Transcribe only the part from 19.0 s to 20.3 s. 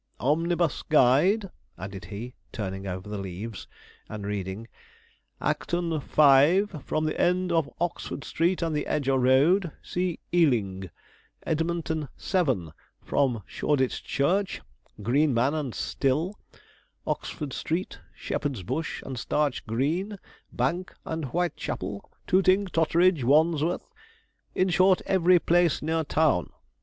and Starch Green,